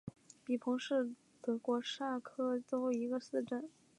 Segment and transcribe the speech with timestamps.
[0.43, 1.11] 比彭是
[1.43, 3.69] 德国下萨克森州的一个市镇。